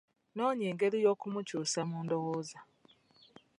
Noonya 0.35 0.65
engeri 0.71 0.97
y'okumukyusa 1.03 1.79
mu 1.89 1.97
ndowooza. 2.05 2.59